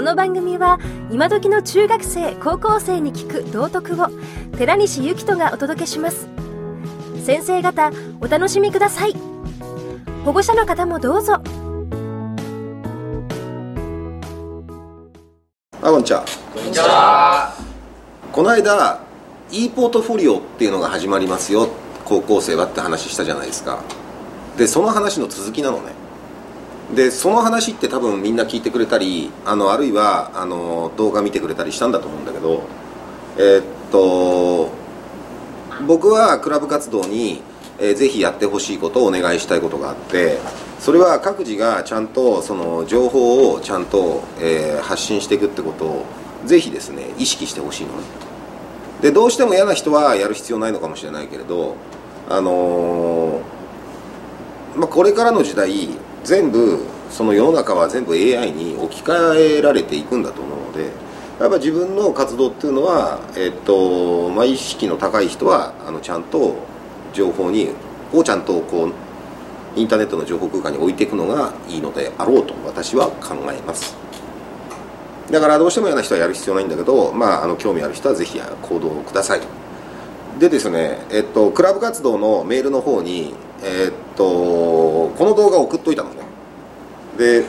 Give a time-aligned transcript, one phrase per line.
[0.00, 0.78] この番組は
[1.10, 4.06] 今時の中学生高校生に聞く道徳を
[4.56, 6.26] 寺西幸人がお届けします。
[7.22, 7.92] 先生方
[8.22, 9.14] お楽しみください。
[10.24, 11.34] 保護者の方もどうぞ。
[11.34, 11.42] あ
[15.82, 16.24] こんにちは。
[16.54, 17.54] こんにちは。
[18.32, 19.02] この間
[19.50, 21.68] e ポートフォリオっていうのが始まりますよ。
[22.06, 23.82] 高校生はって話したじゃないですか。
[24.56, 25.99] でその話の続きなのね
[26.94, 32.62] でその話って多分みんな聞いてくれたりあのあるいはあの動画見てくれたりしたんだと思うんだけど
[33.38, 34.70] えー、っと
[35.86, 37.42] 僕はクラブ活動に、
[37.78, 40.38] えー、ぜひやってほしいことをお願いしたいことがあって
[40.80, 46.04] それは各自がちゃんとその情報をちゃんと、えー、発信していくってことを
[46.44, 48.02] ぜひですね意識してほしいのね。
[49.00, 51.76] でどうしても嫌な人はやる必要ないのかもしれないけれど
[52.28, 53.40] あの
[54.76, 55.88] まあ、これからの時代
[56.24, 60.84] 全部その世の中は全部 AI に置き換えられていくんだと思うので
[61.40, 66.56] やっぱ自分の活動っていうのは、えっとまあ、意識の高い人はあのちゃんと
[67.12, 67.70] 情報に
[68.12, 68.92] をちゃんとこう
[69.76, 73.96] インターネットの情報空間に置いていくのがいいのであろうと私は考えます。
[75.30, 79.40] だからどうしても嫌な人はやる必要ないんだけど、まあ、あの興味ある人はぜひ行動をください。
[80.40, 86.10] でですね、えっと、クラブ活動のメールの方に、えっと、この動画を送っといたの。
[87.16, 87.40] で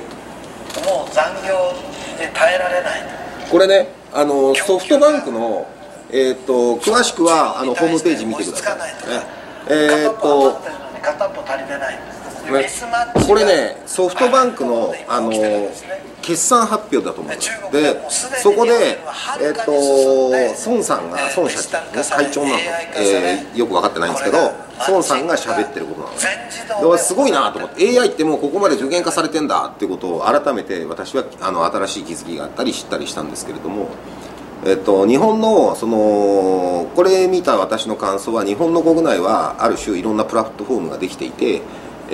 [0.86, 1.74] もう残業
[2.18, 3.02] で耐えられない。
[3.50, 5.68] これねあのソフトバンクの、
[6.12, 9.24] えっと詳しくはあのホームページ見てください、ね、
[9.70, 10.62] えっと
[11.02, 12.00] 片っぽ足りてない。
[12.52, 12.68] ね、
[13.28, 15.32] これねソフトバンクのあの
[16.22, 19.00] 決算発表だと思うんですでそこで、
[19.40, 22.56] えー、っと孫さんが孫社長、ね、会長なの、
[22.98, 24.38] えー、よく分かってないんですけど
[24.88, 26.98] 孫さんが喋ってることなので。
[26.98, 28.00] すごいなと思って。
[28.00, 33.90] AI ってもうここまで受験化されてんだってことを改めて私はあの新しい気づきがあったり知ったりしたんですけれども。
[34.64, 41.64] えっと、日本のそのこれ見た私の感想は日本の国内はある種いろんなプラットフォームができていて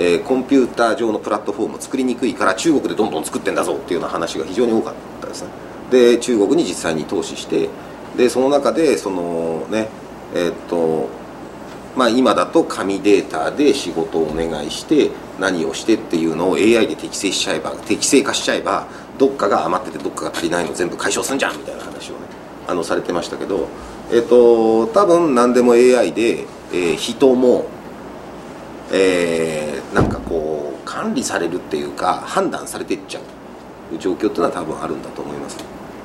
[0.00, 5.48] えー、コンピューター上のプラットフォーム作りにくいから中国でどんどん作ってんだぞっていうような話が非常に多かったですね。
[5.90, 7.68] で中国に実際に投資して
[8.16, 9.88] でその中でそのね
[10.34, 11.08] えー、っと
[11.96, 15.10] まあ今だと紙データで仕事をお願いして
[15.40, 18.86] 何をしてっていうのを AI で適正しちゃえば適正化しちゃえば
[19.18, 22.20] どっかが余っててどっかが足りないの全部解消すんじゃんみたいな話をね
[22.66, 23.68] あのされてましたけど
[24.12, 26.40] えっと多分何でも AI で、
[26.72, 27.66] えー、人も
[28.90, 35.58] えー、なんかこう管理されるっていうか判断されていっちゃう状況っていうのは多分あるんだと思います、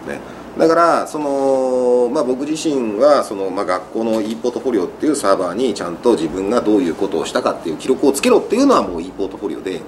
[0.07, 0.19] ね、
[0.57, 9.81] だからその、まあ、僕自身はその、まあ、学校の e ポートフォリオっていうサーバーにちゃんと自分がどういうことをしたかっていう記録をつけろっていうのはもう e ポートフォリオで、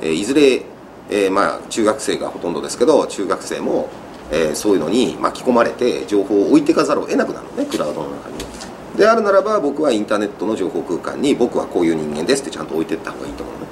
[0.00, 0.62] えー、いずれ、
[1.10, 3.88] えー、まあ中学生がほとんどですけど中学生も、
[4.30, 8.36] えー、そういうのに巻き込まれて情報を置いていかざるを得なくなるのねクラウドの中に。
[8.96, 13.66] であるならば僕はインターネットの情報空間に僕はこういう人間ですってちゃんと置いていった方がいいと思うね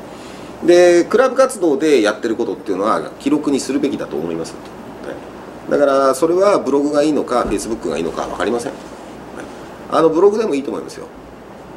[0.66, 4.55] でクラブ活動でやってることっていうのは記録にするべきだと思います、
[5.71, 8.73] だからそれはブログがいいのかフェイスブックがいいのか分かりません、
[9.91, 11.07] あのブログでもいいと思いますよ。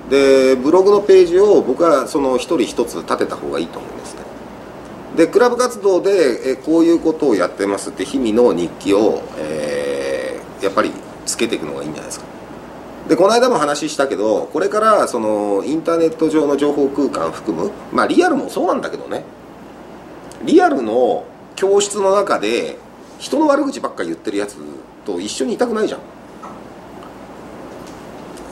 [0.10, 4.22] でブログのページを僕はその一人一つ立てた方がいいと思いますね。
[5.16, 10.92] でクラブ活動でえこういうことをやってますって日々の日記を、えー、やっぱり
[11.26, 12.26] つけていくのがいいんじゃないですか。
[13.08, 19.24] でこの間も話したけどこれからそのインターネット上の情報空間含むまあリアルもそうなんだけどね。
[20.44, 21.26] リアルの
[21.56, 22.78] 教室の中で
[23.24, 24.58] 人の悪口ばっかり言ってるやつ
[25.06, 26.02] と一緒にいたくないじゃん。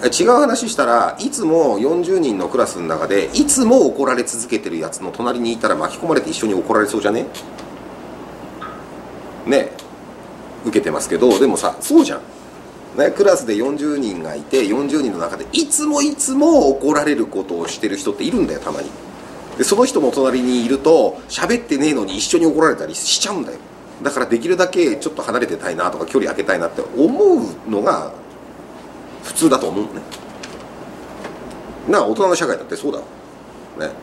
[0.05, 7.25] 違う話したらいつも40人のクラスの中でいつも怒られ続けてるやつの隣にいたら巻き込まれて一緒に怒られそうじゃね？
[9.45, 9.71] ね。
[10.63, 12.21] 受けてますけどでもさそうじゃん。
[12.97, 18.89] ね、クラスで40人がいて40人の中でいつもいつも怒られることをしてる人っているんだよたまに。
[19.57, 23.57] でその人も隣にいると喋ってねえのに一緒に怒られたりしちゃうんだよ。
[24.03, 27.07] だからできるだけちょっと離れてたいなとか距離空けたいなって思
[27.67, 28.11] うのが
[29.23, 29.89] 普通だと思うね。
[31.87, 32.99] な大人の社会だってそうだ
[33.87, 33.93] ね。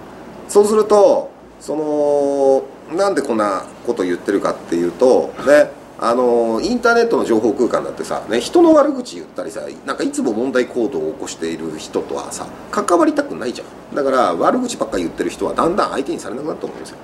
[0.48, 1.30] そうすると
[1.60, 13.96] そのなんでこんなこと言ってるかっていうとねあのインターネットの情報空間だってさ、ね、人の悪口言ったりさなんかいつも問題行動を起こしている人とはさ関わりたくないじゃん。
[13.96, 16.96] だから悪口ばっかり言ってる人はだんだん相手にされなくなると思うんですよ。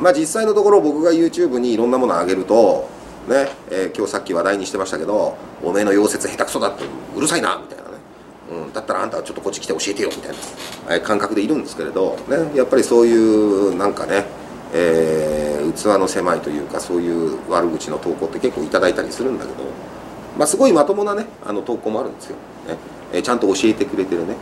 [0.00, 2.88] まあ実際のところ僕が YouTube にいろんなものをあげると
[3.28, 6.84] ね、えー、今日さっき話題にしてましたけど「おめえの溶接下手くそだって
[7.16, 7.90] うるさいな」みたいなね、
[8.66, 10.32] うん、だったらあんたはちょっとこっち来て教えてよみたい
[10.88, 14.26] なえ感覚でいるんですけれど、ね、やっぱりそういうなんかね、
[14.72, 19.64] えー器の狭いというかそういう悪口の投稿って結構いただいたりするんだけど、
[20.38, 22.36] まあ、すごいまともなねあの投稿もあるんですよ、
[22.68, 22.76] ね
[23.12, 24.34] えーちゃんと教えてくれてるね。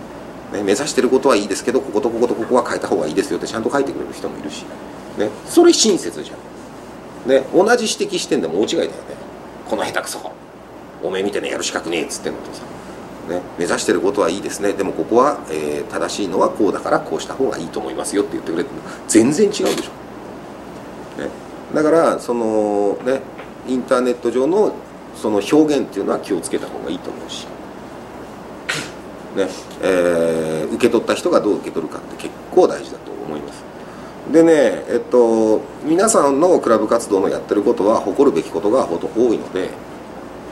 [0.52, 4.64] ね目指してることはいいですけどこことこことここは変えた方がいいですよってちゃんと書いてくれる人もいるし、
[5.18, 6.34] ね、それ親切じゃ
[7.26, 8.96] ん、ね、同じ指摘してんでも大違いだよね。
[9.68, 10.18] この下手くそ。
[11.02, 12.62] おめえみたいなやる資格ねえっつってんのとさ。
[13.28, 14.72] ね、目指してることはいいですね。
[14.72, 18.70] でもここは、えー正しいのはこうだからこうした方がいいと思いますよって言ってくれて
[19.08, 19.72] 全然違うでしょ、
[21.20, 21.28] ね、
[21.74, 23.20] だからそのね。
[23.68, 24.72] インターネット上の
[25.14, 27.46] その表現っていうのは気をつけた方がいいと思うし、
[29.36, 29.48] ね。
[29.82, 33.62] えー受け取った人がどう受け取るかって結構大事だと思います。
[34.30, 39.70] でねえっと皆さんのクラブ活動のやってることは誇るべきことがほと多いので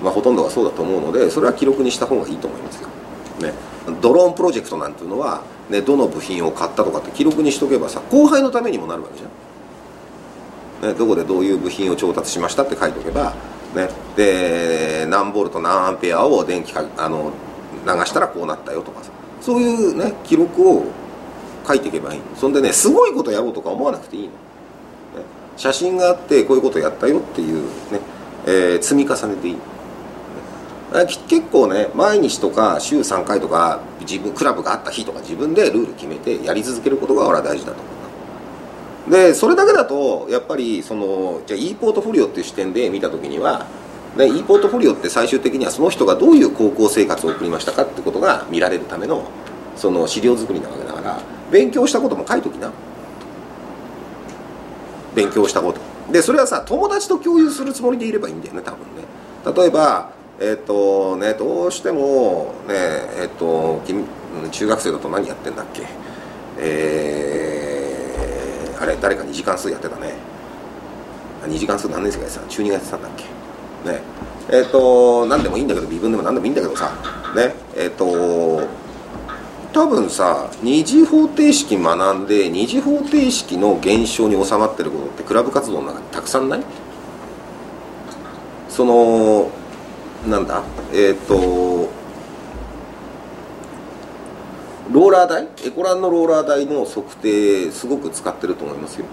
[0.03, 2.89] まあ、ほとんどがそうだと思うのでそれは記録にした方がいいと思いますよ、
[3.41, 3.53] ね、
[4.01, 13.35] ドローンプロジェクトなんていうのは、ね、どの部品を買ったとかって記録にしとけばさ後輩のためにもなるわけじゃん、ね、どこでどういう部品を調達しましたって書いておけば、
[13.75, 17.33] ね、で何ボルト何アンペアを電気かあの
[17.85, 19.11] 流したらこうなったよとかさ。
[19.41, 20.85] そういうね記録を
[21.71, 24.35] 書いていけばいいそんでねすごいことやろうとか思わなくていいの、ね、
[25.57, 28.01] 写真があってこういうことやったよっていうね、
[28.47, 29.57] えー積み重ねていい。
[31.29, 37.91] 結構ね毎日とか週3回とか自分クラブがあった日とか自分でルール決めてやり続けることが俺は大事だと思
[39.09, 43.67] うでそれだけだとやっぱりそのじゃあ e ポートフォリオっていう視点で見た時には、
[44.17, 49.29] ね、e ポートフォリオって最終的にはその人がどういう高校生活を送りましたかってことが見られるための
[49.77, 52.71] その資料作りなわけだから勉強したことも書いときな。
[55.15, 55.81] 勉強したこと。
[56.13, 59.05] でそれはさ友達と共有するつもりでいればいいんだよね多分ね。
[59.63, 60.11] 例えば
[60.41, 62.75] えっ、とねどうしてもね
[63.21, 64.05] えっ、と君
[64.51, 65.83] 中学生だと何やってんだっけ？
[66.59, 70.15] えーあれ誰か2時間数やってたね。
[71.45, 72.47] 2時間数何年生がやってた？
[72.47, 73.25] 中2がやってたんだっけ？
[73.91, 74.01] ね。
[74.51, 76.91] えっ、と何でもいいんだけど微分でも何でもいいんだけどさ。
[77.37, 77.55] ね。
[77.77, 78.63] えっ、と
[79.73, 86.65] 多分さ二次方程式学んで二次方程式の現象に収まってることってクラブ活動の中にたくさんない？
[88.69, 89.51] その
[90.29, 90.63] なんだ？
[90.93, 91.89] えっ、と
[94.91, 95.49] ローラー台？
[95.65, 99.07] エコランのローラー台の測定すごく使ってると思いますよ。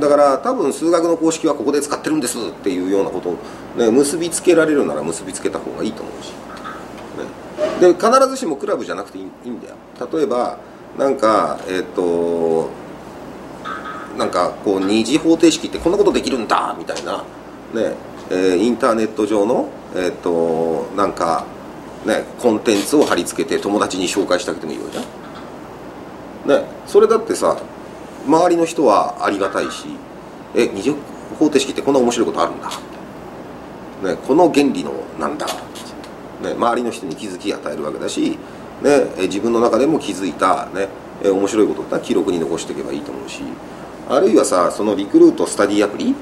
[0.00, 3.36] だから多分数学の公式はここで使ってるんですっていうようなことを、
[3.76, 6.32] ね、結びつけられるなら結びつけた方がいいと思うし、
[7.82, 9.74] で必ずしもクラブじゃなくていいんだよ。
[10.12, 10.56] 例えば
[10.96, 12.70] なんかえっ、と
[14.16, 17.24] なんかこう二次方程式ってこんなことできるんだみたいな
[17.74, 17.96] ね
[18.30, 21.44] えーインターネット上のえっ、となんか
[22.06, 27.60] ねコンテンツを貼り付けて友達に紹介してあげてもいいわけじゃんねそれだってさ
[28.28, 29.88] 周りの人はありがたいし
[30.54, 30.90] え二次
[31.36, 32.68] 方程式ってこんな面白いことあるんだ、
[34.14, 35.46] ね、この原理のなんだ、
[36.42, 38.38] ね、周りの人に気づき与えるわけだし、
[38.82, 40.88] ね、自分の中でも気づいた、ね、
[41.24, 43.42] 面白いことってのは記録に残していけばいいと思うし
[44.08, 46.14] あるいはさそのリクルートスタディアプリ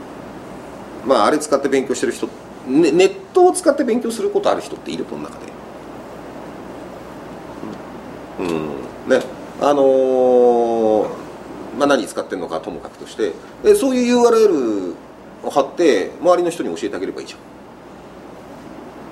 [1.07, 2.29] まああれ使って勉強してる人、
[2.69, 5.47] ね、ネットを使って勉強することある人っているこの中で。
[8.41, 8.49] うん。
[9.09, 9.23] ね。
[9.61, 11.09] あのー
[11.79, 14.95] まあ、何使ってるのかともかくとしてでそういう URL
[15.45, 17.35] を貼って周りの人に教えてあげればいいじ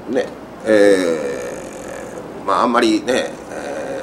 [0.09, 0.15] ゃん。
[0.15, 0.27] ね。
[0.69, 4.03] えーまああんまりね、え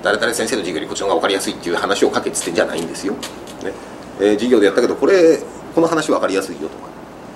[0.00, 3.20] ー誰々先生の授業よりこっちの方が分かりやすいっていう話をかけててんじゃないんですよ、ね。
[4.20, 5.38] えー授業でやったけどこれ
[5.74, 6.88] この話分かりやすいよとか、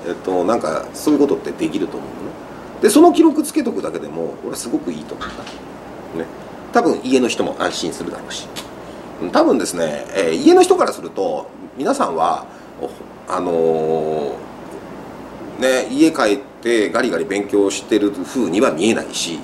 [0.06, 2.18] えっとなんかそういうことってできると思うのね。
[2.82, 5.42] でその記録つけとくだけでも俺はすごくいいと思った
[6.18, 6.26] ね。
[6.72, 8.46] 多分家の人も安心するだろうし。
[9.32, 12.46] 多分ですね、えー家の人からすると皆さんは
[13.28, 19.38] あのーね家帰ってガリガリ勉強してる風には見えないし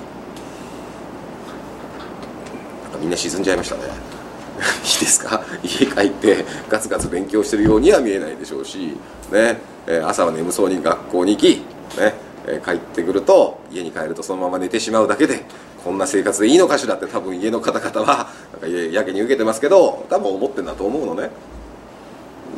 [2.83, 3.81] なんかみんな沈んじゃいましたね。
[3.85, 5.41] いいですか？
[5.63, 8.97] 家帰ってガツガツ勉強してるようには見えないでしょうし、
[9.31, 9.59] ね。
[9.87, 11.49] え朝は眠そうに学校に行き、
[11.97, 12.13] ね。
[12.47, 15.43] え帰ってくると家に帰るとそのまま寝てしまうだけで
[15.83, 18.27] こんな生活でいいのかしらって多分家の方々は
[18.61, 21.31] なんかやけに受けてますけど多分思ってんだと思うのね。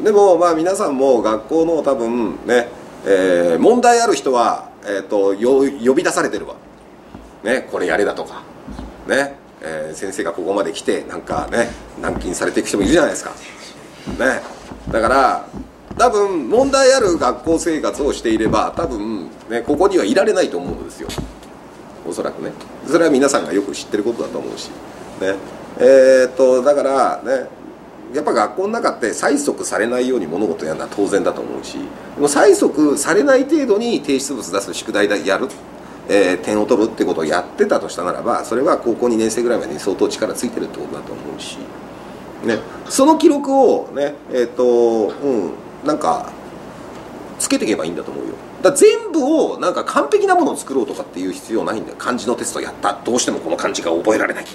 [0.03, 2.69] でもまあ皆さんも学校の多分ね、
[3.05, 6.55] えー問題ある人は、えー、とよ呼び出されてるわ、
[7.43, 8.43] ね、これやれだとか。
[9.07, 11.69] ね、えー先生がここまで来てなんかね
[12.01, 13.31] 軟禁されていく人もいるじゃないですか。
[14.19, 14.41] ね
[14.91, 15.45] だから
[15.97, 21.07] 多分問題ある学校生活をしていれば多分ねここにはいられないと思うんですよ。
[22.07, 22.51] おそらくね。
[22.85, 24.69] それは皆さんがよく知ってることだと思うし。
[25.19, 25.35] ね。
[25.79, 27.47] えーっとだからね
[28.13, 31.81] やっぱ学校の中って催促されないように物事やるのは当然だと思うしで
[32.21, 35.47] も催促されない程度に提出物出す宿題だやる、
[36.09, 41.57] えー点を取るってことをやってたとしたならばそれは高校2年生ぐらいまでに相当力ついてるってことだと思うし、
[42.45, 42.59] ね、
[42.89, 45.51] その記録をねえっ、とうん
[45.85, 46.31] なんか
[47.39, 48.33] つけていけばいいんだと思うよ。
[48.61, 51.95] だ全部をなんか完璧なものを作ろうとかっていう必要ないんだよ。
[51.97, 52.99] 漢字のテストやった。
[53.05, 54.43] どうしてもこの漢字が覚えられない。
[54.43, 54.47] っ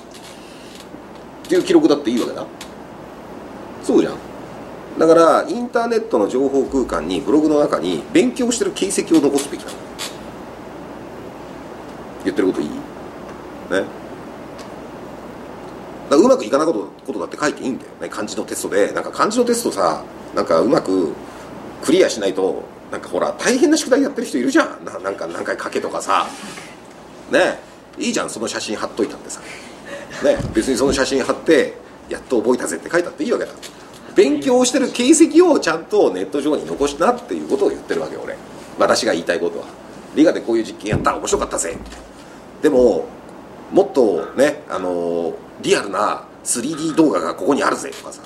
[1.49, 2.45] ていう記録だっていいわけだ。
[3.83, 4.17] そうじゃん。
[4.99, 9.79] だからインターネットの情報空間にブログの中に勉強してる形跡を残すべきなの
[12.25, 12.69] 言ってることいい？
[12.69, 12.77] ね。
[13.71, 13.85] だか
[16.11, 17.91] らうまくいかなことことだって書いていいんだよ。
[18.03, 18.93] ね漢字のテストで。
[18.93, 21.15] なんか漢字のテストさなんかうまく
[21.83, 22.62] クリアしないと
[22.93, 24.85] なんかほら大変な宿題やってる人いるじゃん。
[24.85, 26.27] ななんか何回書けとかさ。
[27.31, 27.59] ね。
[27.99, 29.41] いいじゃんその写真貼っといたってさ。
[30.23, 30.37] ね。
[30.55, 33.53] 別にその写真貼ってやっと覚えたぜって書いたっていいわけだ。
[34.15, 38.37] 勉強してる形跡をちゃんとネット上に残したっていうことを言ってるわけ俺。
[38.79, 39.65] 私が言いたいことは。
[40.15, 41.77] 理科でこういう実験やった面白かったぜ
[42.61, 43.07] でも
[43.73, 48.23] もっとねあのーリアルな 3D 動画がここにあるぜとかさ。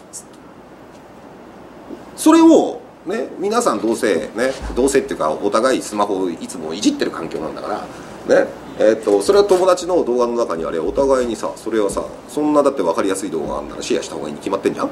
[2.16, 7.86] それをね皆さんどうせねどうせっていうかお互いスマホをいつもいじってる環境なんだか
[8.28, 8.65] らね。
[8.78, 14.90] えっとそれは友達の動画の中にあれお互いにさそれはさそんなだって分かりやすい動画あるならシェアした方がいいに決まってんじゃん？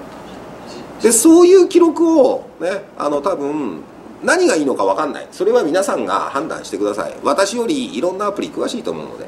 [1.02, 3.82] でそういう記録をねあの多分
[4.22, 5.28] 何がいいのか分かんない。
[5.32, 7.14] それは皆さんが判断してください。
[7.22, 9.26] 私よりいろんなアプリ詳しいと思うので。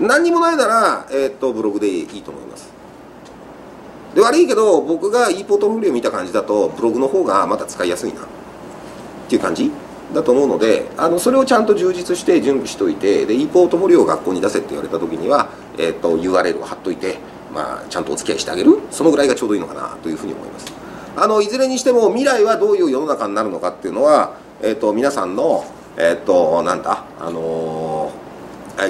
[0.00, 2.72] 何にもないなら、えーっとブログでいいと思います。
[4.14, 8.22] で悪いけど僕が e ポートフォリオ見た感じだとブログの方がまだ使いやすいな。
[8.22, 8.24] っ
[9.28, 9.70] ていう感じ？
[10.14, 17.18] だと思うのであのそれをちゃんと充実して準備しといてで e ポートフォリオを学校に出せって言われた時には、えーっと URL を貼っといて、
[17.52, 18.78] まあ、ちゃんとお付き合いしてあげる。
[18.90, 20.72] そのぐらいがちょうどいいのかなというふうに思います。
[21.16, 25.64] あのいずれにしても未来はどういう世の中になるのかっていうのは、えー、と皆さんの
[25.96, 28.30] えっ、となんだあのー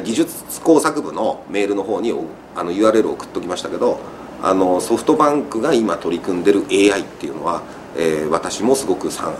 [0.05, 2.15] 技術工作部のメールの方に
[2.55, 3.99] あの URL を送っときましたけど
[4.41, 7.63] あのソフトバンクが今取り組んでる AI っていうのは、
[7.97, 9.35] えー私もすごくさ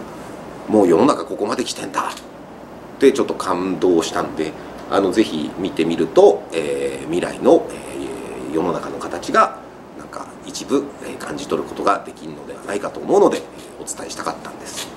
[0.71, 4.53] もう世の中ここまで来てんだってちょっと感動したんで
[4.89, 9.59] あのぜひ見てみると、えー未来の、えー世の中の形が
[9.99, 13.41] なんか一部、えー感じ取ることができるのではないかと思うので、え
[13.81, 14.89] お伝えしたかったんです。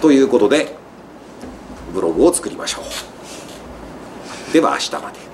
[0.00, 0.76] ということで
[1.92, 2.82] ブログを作りましょ
[4.50, 4.52] う。
[4.52, 5.25] では明日まで。